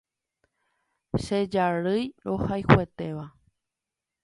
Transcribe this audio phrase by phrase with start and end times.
[1.23, 3.25] Che jarýi rohayhuetéva